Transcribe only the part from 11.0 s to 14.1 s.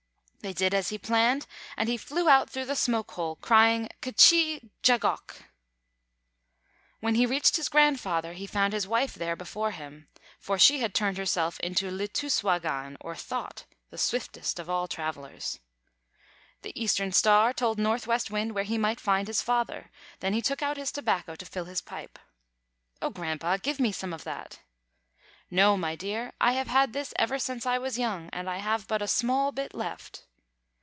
herself to Litŭswāgan, or Thought, the